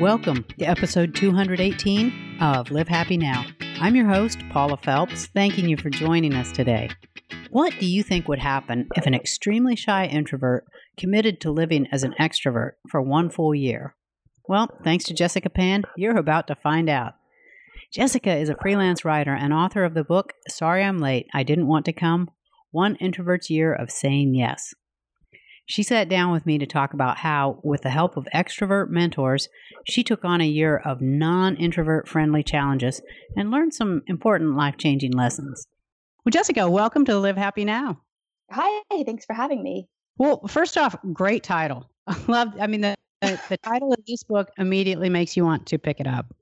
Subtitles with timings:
[0.00, 3.44] Welcome to episode 218 of Live Happy Now.
[3.80, 6.90] I'm your host, Paula Phelps, thanking you for joining us today.
[7.50, 10.66] What do you think would happen if an extremely shy introvert
[10.96, 13.96] committed to living as an extrovert for one full year?
[14.48, 17.14] Well, thanks to Jessica Pan, you're about to find out.
[17.92, 21.66] Jessica is a freelance writer and author of the book Sorry I'm Late, I Didn't
[21.66, 22.30] Want to Come
[22.70, 24.74] One Introvert's Year of Saying Yes.
[25.70, 29.50] She sat down with me to talk about how, with the help of extrovert mentors,
[29.84, 33.02] she took on a year of non introvert friendly challenges
[33.36, 35.66] and learned some important life changing lessons.
[36.24, 38.00] Well, Jessica, welcome to Live Happy Now.
[38.50, 39.86] Hi, thanks for having me.
[40.16, 41.90] Well, first off, great title.
[42.06, 45.66] I love, I mean, the, the, the title of this book immediately makes you want
[45.66, 46.34] to pick it up.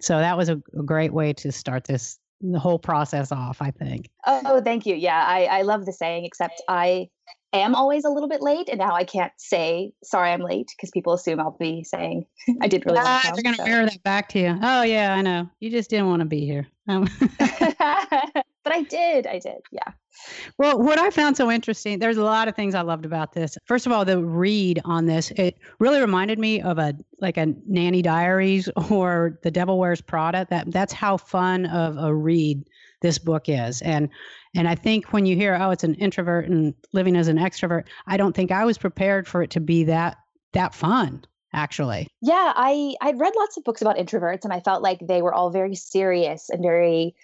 [0.00, 3.70] So that was a, a great way to start this the whole process off, I
[3.70, 4.10] think.
[4.26, 4.96] Oh, thank you.
[4.96, 7.08] Yeah, I, I love the saying, except I
[7.58, 10.90] am always a little bit late, and now I can't say sorry I'm late because
[10.90, 12.26] people assume I'll be saying
[12.62, 12.98] I did really.
[13.00, 13.64] Ah, they're going to so.
[13.64, 14.58] mirror that back to you.
[14.62, 15.48] Oh yeah, I know.
[15.60, 16.66] You just didn't want to be here.
[16.88, 17.08] Um.
[18.64, 19.26] but I did.
[19.26, 19.62] I did.
[19.70, 19.92] Yeah.
[20.58, 23.56] Well, what I found so interesting, there's a lot of things I loved about this.
[23.64, 27.54] First of all, the read on this, it really reminded me of a like a
[27.66, 30.46] Nanny Diaries or The Devil Wears Prada.
[30.50, 32.64] That that's how fun of a read
[33.00, 33.82] this book is.
[33.82, 34.08] And
[34.54, 37.84] and I think when you hear, oh, it's an introvert and living as an extrovert,
[38.06, 40.18] I don't think I was prepared for it to be that
[40.52, 42.08] that fun actually.
[42.20, 45.34] Yeah, I I'd read lots of books about introverts and I felt like they were
[45.34, 47.14] all very serious and very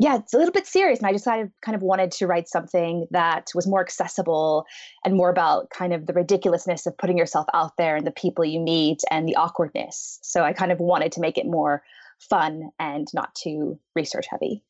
[0.00, 1.00] yeah, it's a little bit serious.
[1.00, 4.64] And I decided kind of wanted to write something that was more accessible
[5.04, 8.44] and more about kind of the ridiculousness of putting yourself out there and the people
[8.44, 10.20] you meet and the awkwardness.
[10.22, 11.82] So I kind of wanted to make it more
[12.20, 14.62] fun and not too research heavy.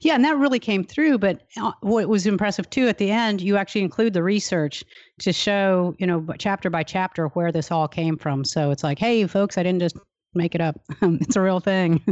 [0.00, 1.18] Yeah, and that really came through.
[1.18, 4.84] But uh, what was impressive too at the end, you actually include the research
[5.20, 8.44] to show, you know, chapter by chapter where this all came from.
[8.44, 9.96] So it's like, hey, folks, I didn't just
[10.34, 10.80] make it up.
[11.02, 12.02] it's a real thing.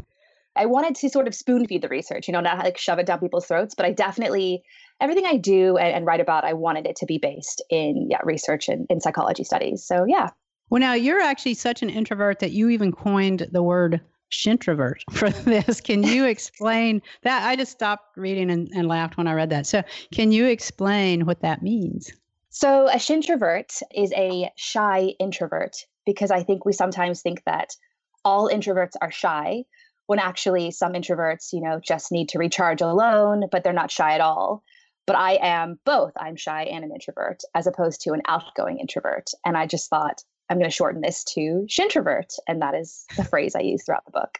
[0.56, 3.06] I wanted to sort of spoon feed the research, you know, not like shove it
[3.06, 4.62] down people's throats, but I definitely
[5.00, 8.18] everything I do and, and write about, I wanted it to be based in yeah
[8.24, 9.84] research and in psychology studies.
[9.84, 10.30] So yeah.
[10.70, 14.00] Well, now you're actually such an introvert that you even coined the word
[14.30, 15.80] shintrovert for this.
[15.80, 17.46] Can you explain that?
[17.46, 19.66] I just stopped reading and, and laughed when I read that.
[19.66, 22.10] So, can you explain what that means?
[22.50, 27.76] So, a shintrovert is a shy introvert because I think we sometimes think that
[28.24, 29.64] all introverts are shy
[30.06, 34.14] when actually some introverts, you know, just need to recharge alone, but they're not shy
[34.14, 34.64] at all.
[35.06, 36.12] But I am both.
[36.18, 39.30] I'm shy and an introvert as opposed to an outgoing introvert.
[39.44, 42.34] And I just thought I'm going to shorten this to shintrovert.
[42.46, 44.38] And that is the phrase I use throughout the book.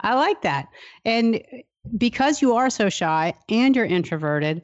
[0.00, 0.68] I like that.
[1.04, 1.42] And
[1.96, 4.62] because you are so shy and you're introverted,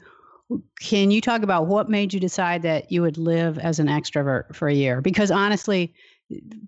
[0.81, 4.55] can you talk about what made you decide that you would live as an extrovert
[4.55, 5.01] for a year?
[5.01, 5.95] Because honestly,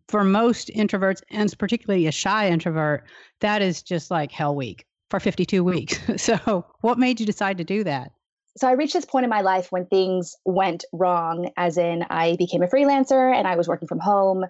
[0.08, 3.04] for most introverts, and particularly a shy introvert,
[3.40, 5.98] that is just like hell week for 52 weeks.
[6.22, 8.12] so, what made you decide to do that?
[8.56, 12.36] So I reached this point in my life when things went wrong, as in I
[12.36, 14.44] became a freelancer and I was working from home,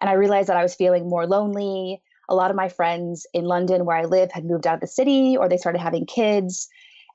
[0.00, 2.02] and I realized that I was feeling more lonely.
[2.28, 4.86] A lot of my friends in London, where I live, had moved out of the
[4.86, 6.68] city or they started having kids.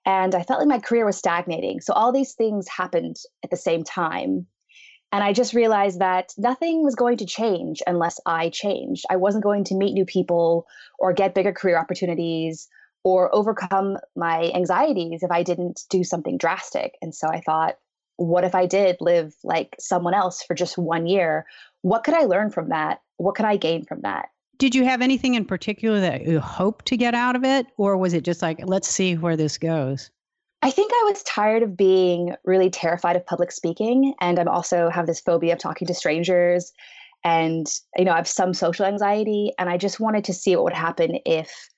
[0.06, 1.81] And I felt like my career was stagnating.
[1.81, 4.47] So all these things happened at the same time.
[5.12, 9.06] And I just realized that nothing was going to change unless I changed.
[9.09, 10.66] I wasn't going to meet new people
[10.97, 12.68] or get bigger career opportunities
[13.03, 16.95] or overcome my anxieties if I didn't do something drastic.
[17.01, 17.78] And so I thought,
[18.17, 21.45] what if I did live like someone else for just one year?
[21.81, 23.01] What could I learn from that?
[23.17, 24.29] What could I gain from that?
[24.59, 27.66] Did you have anything in particular that you hoped to get out of it?
[27.78, 30.12] Or was it just like, let's see where this goes?
[30.62, 34.13] I think I was tired of being really terrified of public speaking.
[34.22, 36.72] And I'm also have this phobia of talking to strangers.
[37.23, 37.66] And,
[37.97, 39.51] you know, I have some social anxiety.
[39.57, 41.70] And I just wanted to see what would happen if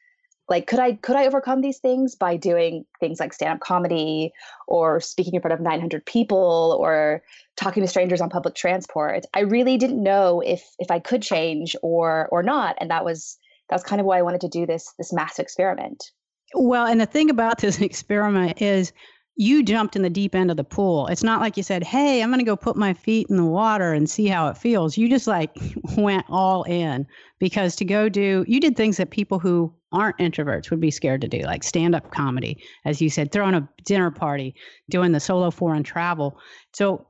[0.50, 4.32] like could i could i overcome these things by doing things like stand-up comedy
[4.68, 7.22] or speaking in front of 900 people or
[7.56, 9.26] talking to strangers on public transport?
[9.34, 13.38] I really didn't know if if i could change or or not and that was
[13.70, 16.12] that was kind of why i wanted to do this this mass experiment.
[16.56, 18.94] Well and the thing about this experiment is
[19.36, 21.08] you jumped in the deep end of the pool.
[21.08, 23.46] It's not like you said, Hey, I'm going to go put my feet in the
[23.46, 24.98] water and see how it feels.
[24.98, 25.56] You just like
[25.98, 27.08] went all in
[27.40, 31.22] because to go do, you did things that people who aren't introverts would be scared
[31.22, 34.56] to do, like stand up comedy, as you said, throwing a dinner party,
[34.90, 36.38] doing the solo foreign travel.
[36.74, 37.06] So,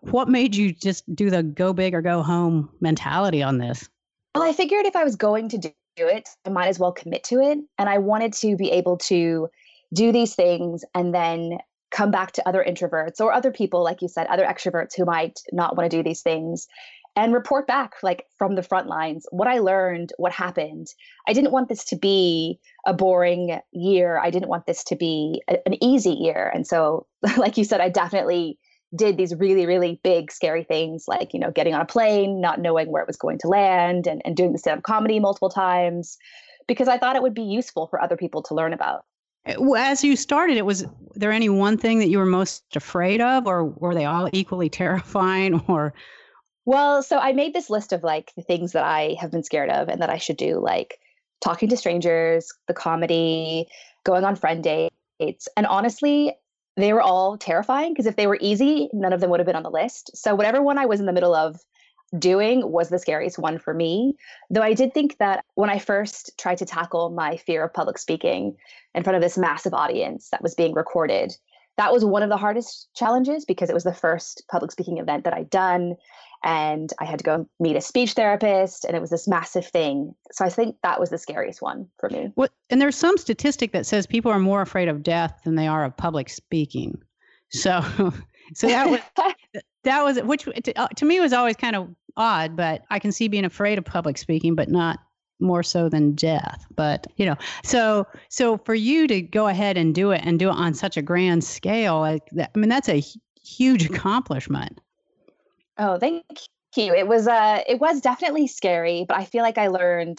[0.00, 3.88] what made you just do the go big or go home mentality on this?
[4.34, 7.24] Well, I figured if I was going to do it, I might as well commit
[7.24, 7.58] to it.
[7.78, 9.48] And I wanted to be able to
[9.94, 11.58] do these things and then
[11.90, 15.40] come back to other introverts or other people, like you said, other extroverts who might
[15.52, 16.66] not want to do these things
[17.16, 20.88] and report back like from the front lines what I learned, what happened.
[21.26, 24.18] I didn't want this to be a boring year.
[24.18, 26.52] I didn't want this to be a, an easy year.
[26.54, 27.06] And so,
[27.38, 28.58] like you said, I definitely
[28.94, 32.60] did these really, really big, scary things like, you know, getting on a plane, not
[32.60, 35.50] knowing where it was going to land, and, and doing the stand up comedy multiple
[35.50, 36.18] times
[36.68, 39.05] because I thought it would be useful for other people to learn about.
[39.46, 40.84] As you started, it was
[41.14, 44.68] there any one thing that you were most afraid of, or were they all equally
[44.82, 45.62] terrifying?
[45.68, 45.94] Or
[46.64, 49.70] well, so I made this list of like the things that I have been scared
[49.70, 50.98] of and that I should do, like
[51.40, 53.66] talking to strangers, the comedy,
[54.04, 56.34] going on friend dates, and honestly,
[56.76, 59.56] they were all terrifying because if they were easy, none of them would have been
[59.56, 60.10] on the list.
[60.14, 61.60] So whatever one I was in the middle of
[62.18, 64.14] doing was the scariest one for me.
[64.50, 67.98] Though I did think that when I first tried to tackle my fear of public
[67.98, 68.56] speaking
[68.94, 71.32] in front of this massive audience that was being recorded,
[71.76, 75.24] that was one of the hardest challenges because it was the first public speaking event
[75.24, 75.96] that I'd done.
[76.44, 80.14] And I had to go meet a speech therapist, and it was this massive thing.
[80.32, 82.30] So I think that was the scariest one for me.
[82.34, 85.66] What, and there's some statistic that says people are more afraid of death than they
[85.66, 86.98] are of public speaking.
[87.50, 87.80] So,
[88.54, 89.00] so that was
[89.86, 93.12] that was which to, uh, to me was always kind of odd, but I can
[93.12, 94.98] see being afraid of public speaking, but not
[95.38, 99.94] more so than death but you know so so for you to go ahead and
[99.94, 102.88] do it and do it on such a grand scale like that, i mean that's
[102.88, 103.02] a
[103.44, 104.80] huge accomplishment.
[105.78, 106.24] Oh thank
[106.74, 106.94] you.
[106.94, 110.18] It was uh it was definitely scary but i feel like i learned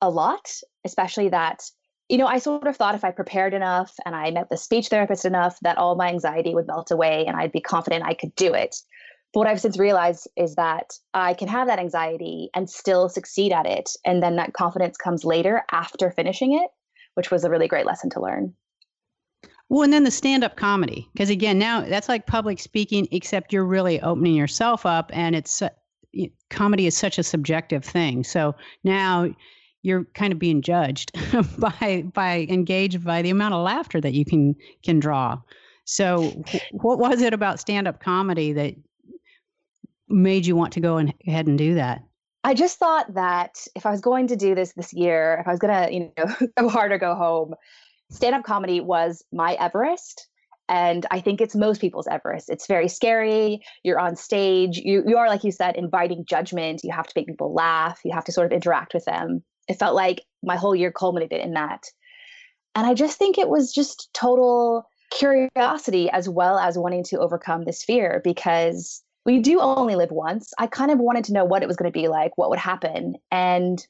[0.00, 0.50] a lot
[0.84, 1.62] especially that
[2.08, 4.88] you know i sort of thought if i prepared enough and i met the speech
[4.88, 8.34] therapist enough that all my anxiety would melt away and i'd be confident i could
[8.34, 8.76] do it
[9.34, 13.52] but what I've since realized is that I can have that anxiety and still succeed
[13.52, 13.90] at it.
[14.04, 16.70] And then that confidence comes later after finishing it,
[17.14, 18.54] which was a really great lesson to learn.
[19.68, 23.52] Well, and then the stand up comedy, because again, now that's like public speaking, except
[23.52, 25.70] you're really opening yourself up, and it's uh,
[26.50, 28.22] comedy is such a subjective thing.
[28.22, 28.54] So
[28.84, 29.34] now
[29.82, 31.10] you're kind of being judged
[31.58, 34.54] by by engaged by the amount of laughter that you can
[34.84, 35.40] can draw.
[35.86, 38.74] So, what was it about stand up comedy that
[40.14, 42.02] made you want to go ahead and do that?
[42.44, 45.50] I just thought that if I was going to do this this year, if I
[45.50, 47.54] was going to, you know, go hard or go home,
[48.10, 50.28] stand up comedy was my Everest.
[50.68, 52.48] And I think it's most people's Everest.
[52.48, 53.60] It's very scary.
[53.82, 54.78] You're on stage.
[54.78, 56.82] You, you are, like you said, inviting judgment.
[56.84, 58.00] You have to make people laugh.
[58.04, 59.42] You have to sort of interact with them.
[59.68, 61.84] It felt like my whole year culminated in that.
[62.74, 67.64] And I just think it was just total curiosity as well as wanting to overcome
[67.64, 70.52] this fear because we do only live once.
[70.58, 72.58] I kind of wanted to know what it was going to be like, what would
[72.58, 73.16] happen.
[73.30, 73.84] And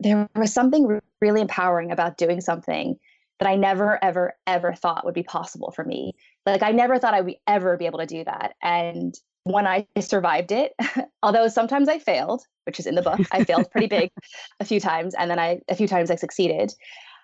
[0.00, 2.96] there was something really empowering about doing something
[3.40, 6.14] that I never, ever, ever thought would be possible for me.
[6.46, 8.54] Like, I never thought I would ever be able to do that.
[8.62, 9.14] And
[9.44, 10.72] when I survived it,
[11.22, 14.10] although sometimes I failed, which is in the book, I failed pretty big
[14.60, 15.14] a few times.
[15.14, 16.72] And then I, a few times I succeeded.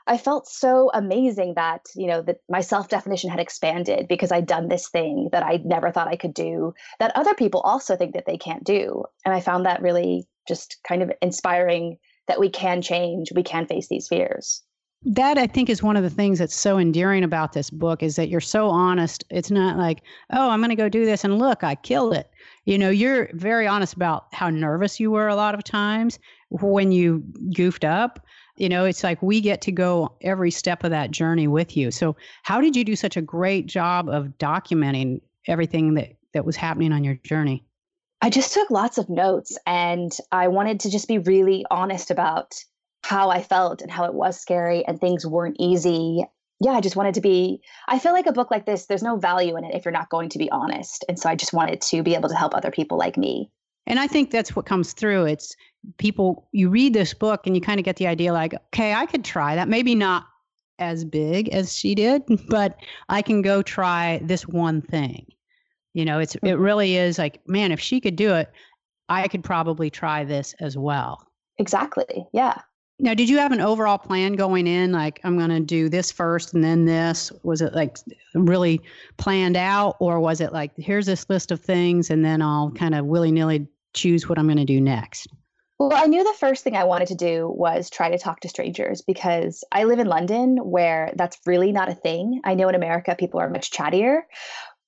[0.07, 4.47] I felt so amazing that, you know, that my self definition had expanded because I'd
[4.47, 8.15] done this thing that I never thought I could do that other people also think
[8.15, 9.05] that they can't do.
[9.25, 11.99] And I found that really just kind of inspiring
[12.29, 14.63] that we can change, we can face these fears.
[15.07, 18.17] That I think is one of the things that's so endearing about this book is
[18.17, 19.23] that you're so honest.
[19.31, 20.01] It's not like,
[20.33, 22.31] oh, I'm going to go do this and look, I killed it.
[22.65, 26.19] You know, you're very honest about how nervous you were a lot of times
[26.49, 27.23] when you
[27.55, 31.49] goofed up you know, it's like we get to go every step of that journey
[31.49, 31.91] with you.
[31.91, 36.57] So, how did you do such a great job of documenting everything that, that was
[36.57, 37.65] happening on your journey?
[38.23, 42.55] I just took lots of notes and I wanted to just be really honest about
[43.03, 46.25] how I felt and how it was scary and things weren't easy.
[46.61, 47.61] Yeah, I just wanted to be.
[47.87, 50.09] I feel like a book like this, there's no value in it if you're not
[50.09, 51.05] going to be honest.
[51.07, 53.51] And so I just wanted to be able to help other people like me.
[53.87, 55.27] And I think that's what comes through.
[55.27, 55.57] It's
[55.99, 59.07] people, you read this book and you kind of get the idea like, okay, I
[59.07, 59.69] could try that.
[59.69, 60.27] Maybe not
[60.79, 62.77] as big as she did, but
[63.09, 65.27] I can go try this one thing.
[65.93, 66.61] You know, it's it mm-hmm.
[66.61, 68.51] really is like, man, if she could do it,
[69.09, 71.27] I could probably try this as well.
[71.59, 72.27] Exactly.
[72.33, 72.59] Yeah.
[73.01, 74.93] Now, did you have an overall plan going in?
[74.93, 77.33] Like, I'm going to do this first and then this?
[77.43, 77.99] Was it like
[78.35, 78.81] really
[79.17, 82.95] planned out, or was it like, here's this list of things and then I'll kind
[82.95, 85.29] of willy nilly choose what I'm going to do next?
[85.79, 88.49] Well, I knew the first thing I wanted to do was try to talk to
[88.49, 92.41] strangers because I live in London where that's really not a thing.
[92.45, 94.21] I know in America people are much chattier,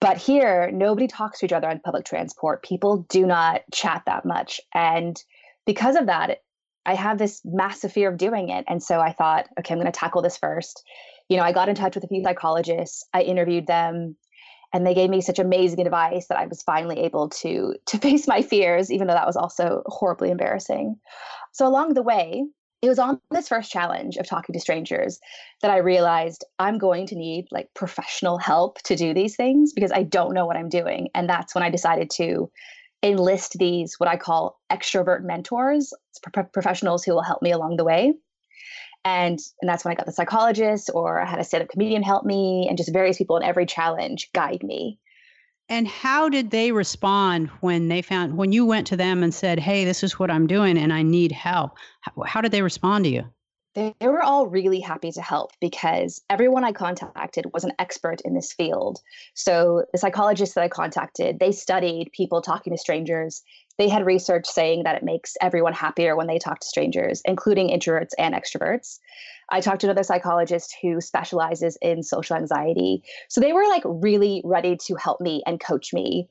[0.00, 2.62] but here nobody talks to each other on public transport.
[2.62, 4.60] People do not chat that much.
[4.72, 5.20] And
[5.64, 6.38] because of that,
[6.84, 8.64] I have this massive fear of doing it.
[8.68, 10.84] And so I thought, okay, I'm going to tackle this first.
[11.28, 14.16] You know, I got in touch with a few psychologists, I interviewed them,
[14.72, 18.26] and they gave me such amazing advice that I was finally able to to face
[18.26, 20.96] my fears, even though that was also horribly embarrassing.
[21.52, 22.44] So along the way,
[22.82, 25.18] it was on this first challenge of talking to strangers
[25.62, 29.92] that I realized I'm going to need like professional help to do these things because
[29.92, 31.08] I don't know what I'm doing.
[31.14, 32.50] And that's when I decided to
[33.02, 35.92] enlist these, what I call extrovert mentors,
[36.32, 38.14] pro- professionals who will help me along the way.
[39.06, 42.02] And, and that's when I got the psychologist, or I had a stand up comedian
[42.02, 44.98] help me, and just various people in every challenge guide me.
[45.68, 49.60] And how did they respond when they found, when you went to them and said,
[49.60, 51.76] Hey, this is what I'm doing and I need help?
[52.00, 53.24] How, how did they respond to you?
[53.76, 58.34] They, were all really happy to help because everyone I contacted was an expert in
[58.34, 59.00] this field.
[59.34, 63.42] So the psychologists that I contacted, they studied people talking to strangers.
[63.76, 67.68] They had research saying that it makes everyone happier when they talk to strangers, including
[67.68, 68.98] introverts and extroverts.
[69.50, 73.02] I talked to another psychologist who specializes in social anxiety.
[73.28, 76.28] So they were like really ready to help me and coach me.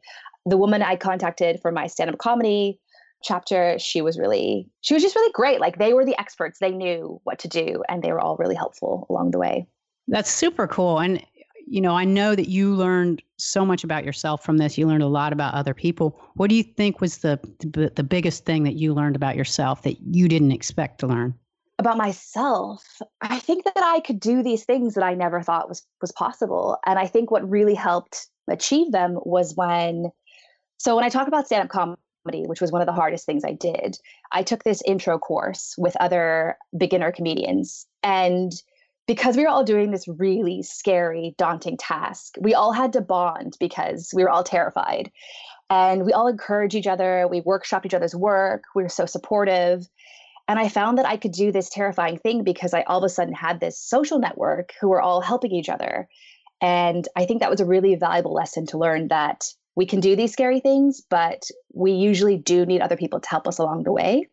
[0.47, 2.79] The woman I contacted for my stand up comedy,
[3.25, 5.59] chapter, she was really, she was just really great.
[5.59, 8.55] Like they were the experts, they knew what to do, and they were all really
[8.55, 9.67] helpful along the way.
[10.07, 10.99] That's super cool.
[10.99, 11.23] And,
[11.67, 14.77] you know, I know that you learned so much about yourself from this.
[14.77, 16.21] You learned a lot about other people.
[16.35, 19.81] What do you think was the, the, the biggest thing that you learned about yourself
[19.81, 21.33] that you didn't expect to learn?
[21.77, 25.85] about myself i think that i could do these things that i never thought was
[25.99, 30.09] was possible and i think what really helped achieve them was when
[30.77, 33.43] so when i talk about stand-up comedy comedy, which was one of the hardest things
[33.43, 33.97] I did,
[34.31, 37.85] I took this intro course with other beginner comedians.
[38.03, 38.51] And
[39.07, 43.55] because we were all doing this really scary, daunting task, we all had to bond
[43.59, 45.11] because we were all terrified.
[45.69, 47.27] And we all encouraged each other.
[47.29, 48.63] We workshopped each other's work.
[48.75, 49.87] We were so supportive.
[50.47, 53.09] And I found that I could do this terrifying thing because I all of a
[53.09, 56.07] sudden had this social network who were all helping each other.
[56.61, 60.15] And I think that was a really valuable lesson to learn that we can do
[60.15, 63.91] these scary things, but we usually do need other people to help us along the
[63.91, 64.27] way.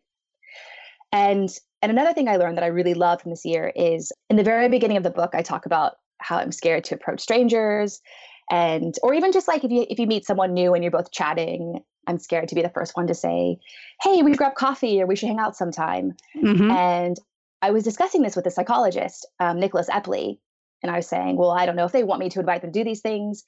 [1.11, 1.49] And
[1.81, 4.43] and another thing I learned that I really love from this year is in the
[4.43, 8.01] very beginning of the book, I talk about how I'm scared to approach strangers
[8.49, 11.11] and or even just like if you if you meet someone new and you're both
[11.11, 13.57] chatting, I'm scared to be the first one to say,
[14.01, 16.71] "Hey, we grab coffee or we should hang out sometime." Mm-hmm.
[16.71, 17.17] And
[17.61, 20.39] I was discussing this with a psychologist, um, Nicholas Epley,
[20.81, 22.71] and I was saying, "Well, I don't know if they want me to invite them
[22.71, 23.43] to do these things."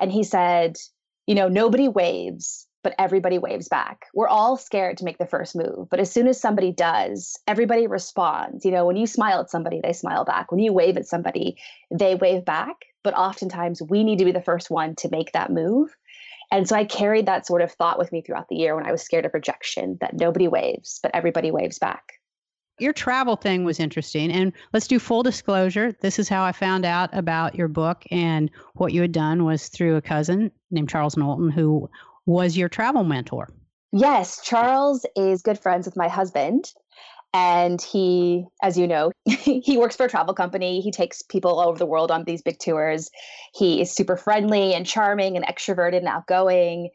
[0.00, 0.76] And he said,
[1.28, 4.06] you know, nobody waves, but everybody waves back.
[4.14, 7.86] We're all scared to make the first move, but as soon as somebody does, everybody
[7.86, 8.64] responds.
[8.64, 10.50] You know, when you smile at somebody, they smile back.
[10.50, 11.58] When you wave at somebody,
[11.90, 12.76] they wave back.
[13.04, 15.94] But oftentimes we need to be the first one to make that move.
[16.50, 18.92] And so I carried that sort of thought with me throughout the year when I
[18.92, 22.17] was scared of rejection that nobody waves, but everybody waves back
[22.78, 24.30] your travel thing was interesting.
[24.30, 25.92] And let's do full disclosure.
[26.00, 29.68] This is how I found out about your book and what you had done was
[29.68, 31.90] through a cousin named Charles Knowlton, who
[32.26, 33.48] was your travel mentor.
[33.92, 36.72] Yes, Charles is good friends with my husband.
[37.34, 40.80] And he, as you know, he works for a travel company.
[40.80, 43.10] He takes people all over the world on these big tours.
[43.54, 46.90] He is super friendly and charming and extroverted and outgoing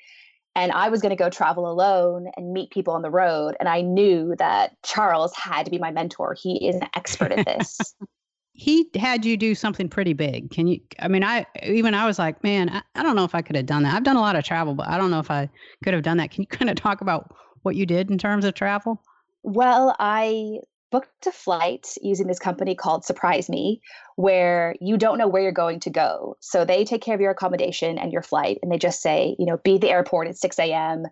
[0.56, 3.56] and I was going to go travel alone and meet people on the road.
[3.60, 6.36] And I knew that Charles had to be my mentor.
[6.40, 7.80] He is an expert at this.
[8.54, 10.52] he had you do something pretty big.
[10.52, 10.80] Can you?
[11.00, 13.56] I mean, I even I was like, man, I, I don't know if I could
[13.56, 13.96] have done that.
[13.96, 15.50] I've done a lot of travel, but I don't know if I
[15.84, 16.32] could have done that.
[16.32, 17.34] Can you kind of talk about
[17.64, 19.02] what you did in terms of travel?
[19.42, 20.60] Well, I
[20.94, 23.82] booked a flight using this company called Surprise Me,
[24.16, 26.38] where you don't know where you're going to go.
[26.40, 29.48] So they take care of your accommodation and your flight, and they just say, you
[29.48, 31.06] know, be at the airport at 6 a.m.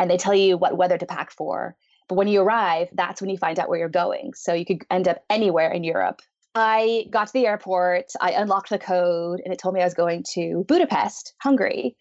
[0.00, 1.76] and they tell you what weather to pack for.
[2.08, 4.32] But when you arrive, that's when you find out where you're going.
[4.34, 6.22] So you could end up anywhere in Europe.
[6.56, 9.94] I got to the airport, I unlocked the code, and it told me I was
[9.94, 11.96] going to Budapest, Hungary.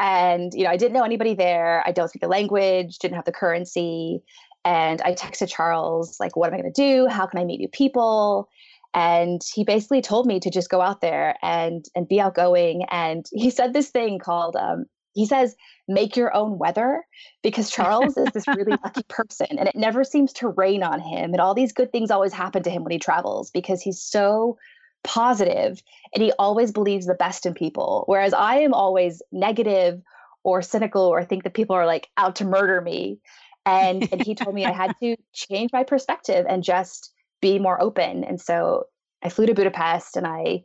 [0.00, 1.84] And you know, I didn't know anybody there.
[1.86, 4.24] I don't speak the language, didn't have the currency.
[4.64, 7.06] And I texted Charles, like, what am I going to do?
[7.06, 8.48] How can I meet new people?
[8.94, 12.84] And he basically told me to just go out there and and be outgoing.
[12.90, 15.56] And he said this thing called um, he says
[15.88, 17.02] make your own weather
[17.42, 21.32] because Charles is this really lucky person and it never seems to rain on him
[21.32, 24.58] and all these good things always happen to him when he travels because he's so
[25.02, 25.82] positive
[26.14, 30.02] and he always believes the best in people whereas I am always negative
[30.42, 33.18] or cynical or think that people are like out to murder me
[33.66, 37.80] and and he told me I had to change my perspective and just be more
[37.80, 38.24] open.
[38.24, 38.84] And so
[39.22, 40.64] I flew to Budapest and I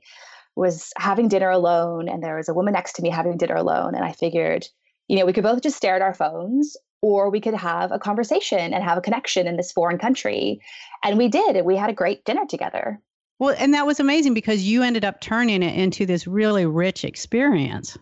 [0.56, 3.96] was having dinner alone and there was a woman next to me having dinner alone
[3.96, 4.66] and I figured,
[5.08, 8.00] you know, we could both just stare at our phones or we could have a
[8.00, 10.60] conversation and have a connection in this foreign country.
[11.04, 11.56] And we did.
[11.56, 13.02] And we had a great dinner together.
[13.40, 17.06] Well, and that was amazing because you ended up turning it into this really rich
[17.06, 17.98] experience.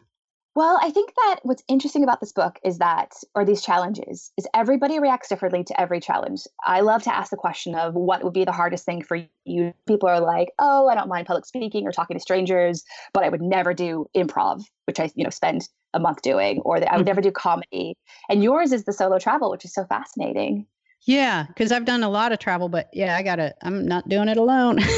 [0.57, 4.47] Well, I think that what's interesting about this book is that, or these challenges, is
[4.55, 6.45] everybody reacts differently to every challenge.
[6.65, 9.71] I love to ask the question of what would be the hardest thing for you.
[9.85, 12.83] People are like, oh, I don't mind public speaking or talking to strangers,
[13.13, 16.79] but I would never do improv, which I, you know, spend a month doing, or
[16.79, 17.09] that I would mm-hmm.
[17.09, 17.95] never do comedy.
[18.27, 20.65] And yours is the solo travel, which is so fascinating.
[21.05, 23.53] Yeah, because I've done a lot of travel, but yeah, I gotta.
[23.61, 24.79] I'm not doing it alone.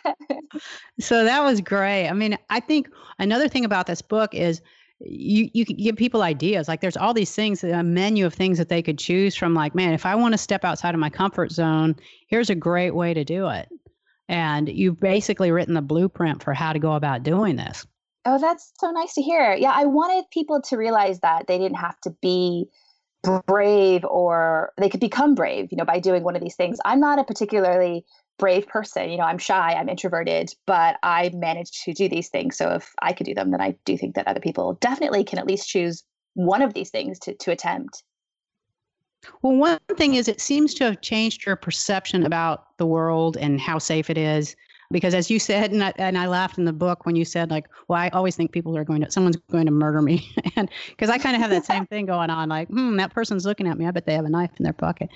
[1.00, 2.08] so that was great.
[2.08, 4.62] I mean, I think another thing about this book is
[5.00, 6.68] you you can give people ideas.
[6.68, 9.54] Like there's all these things, a menu of things that they could choose from.
[9.54, 11.96] Like, man, if I want to step outside of my comfort zone,
[12.28, 13.70] here's a great way to do it.
[14.30, 17.86] And you've basically written the blueprint for how to go about doing this.
[18.26, 19.54] Oh, that's so nice to hear.
[19.54, 22.68] Yeah, I wanted people to realize that they didn't have to be
[23.46, 26.80] brave or they could become brave, you know, by doing one of these things.
[26.86, 28.06] I'm not a particularly
[28.38, 29.10] brave person.
[29.10, 32.58] You know, I'm shy, I'm introverted, but I managed to do these things.
[32.58, 35.40] So if I could do them, then I do think that other people definitely can
[35.40, 38.04] at least choose one of these things to, to attempt.
[39.42, 43.60] Well, one thing is it seems to have changed your perception about the world and
[43.62, 44.56] how safe it is
[44.94, 47.50] because as you said and I, and I laughed in the book when you said
[47.52, 50.30] like well i always think people are going to someone's going to murder me.
[50.56, 53.46] And because i kind of have that same thing going on like hmm that person's
[53.46, 53.88] looking at me.
[53.88, 55.10] I bet they have a knife in their pocket.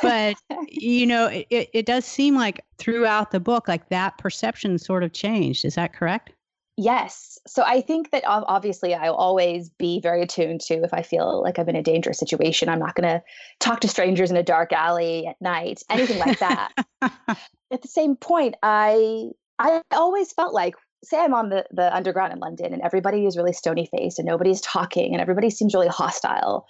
[0.00, 0.36] But
[0.68, 5.12] you know it, it does seem like throughout the book like that perception sort of
[5.12, 5.64] changed.
[5.64, 6.32] Is that correct
[6.76, 7.38] Yes.
[7.46, 11.58] So I think that obviously I'll always be very attuned to if I feel like
[11.58, 12.68] I'm in a dangerous situation.
[12.68, 13.22] I'm not going to
[13.60, 16.72] talk to strangers in a dark alley at night, anything like that.
[17.02, 22.32] at the same point, I I always felt like say I'm on the, the underground
[22.32, 25.88] in London and everybody is really stony faced and nobody's talking and everybody seems really
[25.88, 26.66] hostile.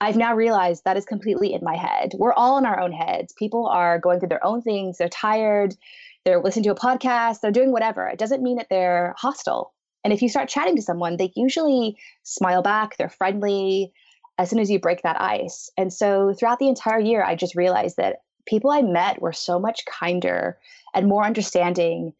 [0.00, 2.12] I've now realized that is completely in my head.
[2.16, 3.34] We're all in our own heads.
[3.34, 4.96] People are going through their own things.
[4.96, 5.76] They're tired
[6.24, 8.06] they're listening to a podcast, they're doing whatever.
[8.06, 9.72] It doesn't mean that they're hostile.
[10.04, 13.92] And if you start chatting to someone, they usually smile back, they're friendly
[14.38, 15.70] as soon as you break that ice.
[15.76, 19.58] And so throughout the entire year, I just realized that people I met were so
[19.58, 20.58] much kinder
[20.94, 22.14] and more understanding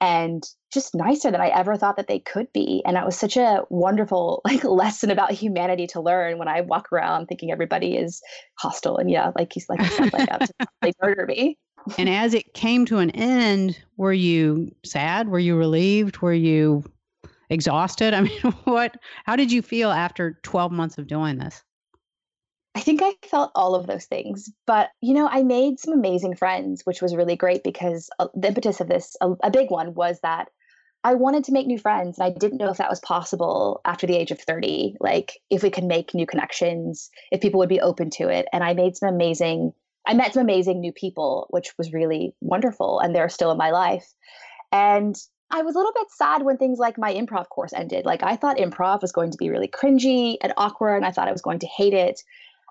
[0.00, 2.82] and just nicer than I ever thought that they could be.
[2.84, 6.92] And that was such a wonderful like lesson about humanity to learn when I walk
[6.92, 8.20] around thinking everybody is
[8.58, 9.80] hostile and yeah, like he's like,
[10.12, 10.50] like
[10.82, 11.56] they murder me
[11.98, 15.28] and as it came to an end, were you sad?
[15.28, 16.18] Were you relieved?
[16.18, 16.84] Were you
[17.50, 18.14] exhausted?
[18.14, 21.62] I mean, what how did you feel after 12 months of doing this?
[22.74, 26.36] I think I felt all of those things, but you know, I made some amazing
[26.36, 29.92] friends, which was really great because uh, the impetus of this, a, a big one,
[29.92, 30.48] was that
[31.04, 34.06] I wanted to make new friends, and I didn't know if that was possible after
[34.06, 34.96] the age of 30.
[35.00, 38.46] Like, if we could make new connections, if people would be open to it.
[38.52, 39.72] And I made some amazing
[40.06, 43.70] I met some amazing new people, which was really wonderful, and they're still in my
[43.70, 44.12] life.
[44.72, 45.16] And
[45.50, 48.06] I was a little bit sad when things like my improv course ended.
[48.06, 51.28] Like I thought improv was going to be really cringy and awkward, and I thought
[51.28, 52.22] I was going to hate it.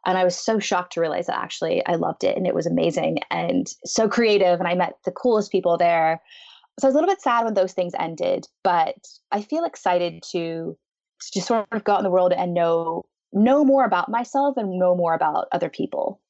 [0.05, 2.65] And I was so shocked to realize that actually I loved it and it was
[2.65, 4.59] amazing and so creative.
[4.59, 6.19] And I met the coolest people there.
[6.79, 8.95] So I was a little bit sad when those things ended, but
[9.31, 13.05] I feel excited to, to just sort of go out in the world and know
[13.33, 16.20] know more about myself and know more about other people.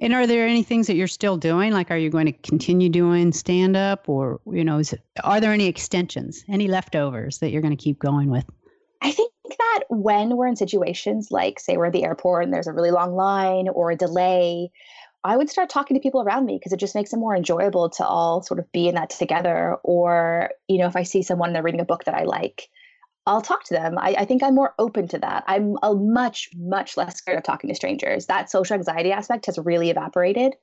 [0.00, 1.72] And are there any things that you're still doing?
[1.72, 5.52] Like, are you going to continue doing stand up or, you know, it, are there
[5.52, 8.44] any extensions, any leftovers that you're going to keep going with?
[9.02, 12.66] I think that when we're in situations like, say, we're at the airport and there's
[12.66, 14.70] a really long line or a delay,
[15.22, 17.90] I would start talking to people around me because it just makes it more enjoyable
[17.90, 19.76] to all sort of be in that together.
[19.82, 22.70] Or, you know, if I see someone they're reading a book that I like,
[23.26, 23.98] I'll talk to them.
[23.98, 25.44] I, I, think I'm more open to that.
[25.46, 28.26] I'm a much, much less scared of talking to strangers.
[28.26, 30.54] That social anxiety aspect has really evaporated.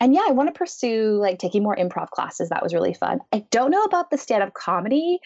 [0.00, 2.50] And yeah, I want to pursue like taking more improv classes.
[2.50, 3.18] That was really fun.
[3.32, 5.18] I don't know about the stand up comedy.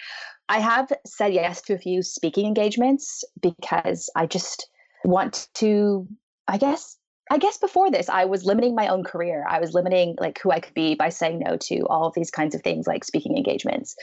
[0.49, 4.69] I have said yes to a few speaking engagements because I just
[5.05, 6.09] want to,
[6.49, 6.97] I guess,
[7.31, 9.47] I guess before this, I was limiting my own career.
[9.49, 12.31] I was limiting like who I could be by saying no to all of these
[12.33, 13.95] kinds of things like speaking engagements.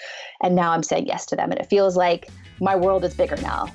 [0.42, 1.52] And now I'm saying yes to them.
[1.52, 2.30] And it feels like
[2.62, 3.66] my world is bigger now.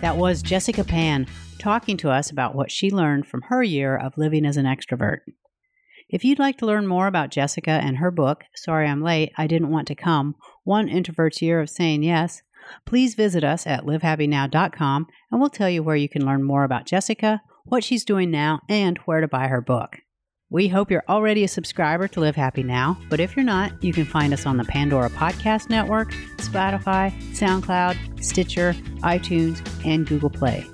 [0.00, 1.26] That was Jessica Pan
[1.58, 5.18] talking to us about what she learned from her year of living as an extrovert.
[6.08, 9.46] If you'd like to learn more about Jessica and her book, Sorry I'm Late, I
[9.46, 12.42] Didn't Want to Come One Introvert's Year of Saying Yes,
[12.84, 16.86] please visit us at livehappynow.com and we'll tell you where you can learn more about
[16.86, 19.98] Jessica, what she's doing now, and where to buy her book.
[20.52, 23.92] We hope you're already a subscriber to Live Happy Now, but if you're not, you
[23.92, 30.66] can find us on the Pandora Podcast Network, Spotify, SoundCloud, Stitcher, iTunes, and Google Play.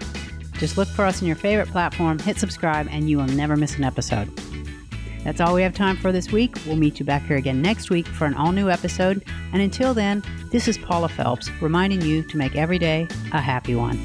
[0.54, 3.76] Just look for us in your favorite platform, hit subscribe, and you will never miss
[3.76, 4.32] an episode.
[5.26, 6.54] That's all we have time for this week.
[6.66, 9.24] We'll meet you back here again next week for an all new episode.
[9.52, 13.74] And until then, this is Paula Phelps reminding you to make every day a happy
[13.74, 13.98] one.